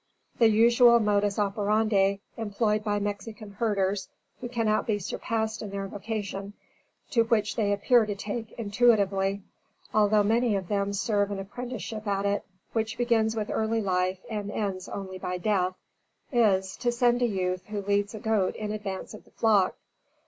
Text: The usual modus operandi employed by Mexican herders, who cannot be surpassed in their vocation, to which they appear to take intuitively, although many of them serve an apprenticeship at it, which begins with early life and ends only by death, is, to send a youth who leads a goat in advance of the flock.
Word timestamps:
The 0.39 0.49
usual 0.49 0.99
modus 0.99 1.37
operandi 1.37 2.21
employed 2.35 2.83
by 2.83 2.97
Mexican 2.97 3.51
herders, 3.51 4.09
who 4.39 4.49
cannot 4.49 4.87
be 4.87 4.97
surpassed 4.97 5.61
in 5.61 5.69
their 5.69 5.87
vocation, 5.87 6.53
to 7.11 7.21
which 7.25 7.55
they 7.55 7.71
appear 7.71 8.07
to 8.07 8.15
take 8.15 8.51
intuitively, 8.53 9.43
although 9.93 10.23
many 10.23 10.55
of 10.55 10.69
them 10.69 10.91
serve 10.93 11.29
an 11.29 11.37
apprenticeship 11.37 12.07
at 12.07 12.25
it, 12.25 12.43
which 12.73 12.97
begins 12.97 13.35
with 13.35 13.51
early 13.51 13.79
life 13.83 14.17
and 14.27 14.49
ends 14.49 14.89
only 14.89 15.19
by 15.19 15.37
death, 15.37 15.75
is, 16.31 16.75
to 16.77 16.91
send 16.91 17.21
a 17.21 17.27
youth 17.27 17.67
who 17.67 17.83
leads 17.83 18.15
a 18.15 18.19
goat 18.19 18.55
in 18.55 18.71
advance 18.71 19.13
of 19.13 19.23
the 19.25 19.29
flock. 19.29 19.75